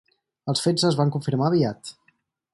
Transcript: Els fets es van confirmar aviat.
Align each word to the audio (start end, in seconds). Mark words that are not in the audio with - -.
Els 0.53 0.63
fets 0.67 0.85
es 0.89 0.97
van 1.03 1.13
confirmar 1.17 1.49
aviat. 1.53 1.95